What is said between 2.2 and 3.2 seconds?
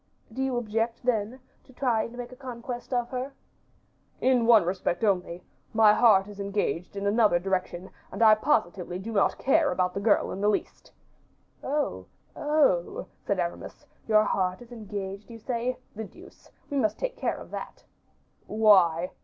a conquest of